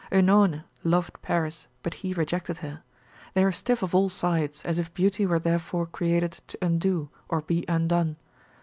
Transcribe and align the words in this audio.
Oenone 0.11 0.63
loved 0.83 1.21
Paris, 1.21 1.67
but 1.83 1.93
he 1.93 2.11
rejected 2.11 2.57
her: 2.57 2.81
they 3.35 3.43
are 3.43 3.51
stiff 3.51 3.83
of 3.83 3.93
all 3.93 4.09
sides, 4.09 4.63
as 4.63 4.79
if 4.79 4.91
beauty 4.95 5.27
were 5.27 5.37
therefore 5.37 5.85
created 5.85 6.39
to 6.47 6.57
undo, 6.59 7.11
or 7.29 7.41
be 7.41 7.63
undone. 7.67 8.15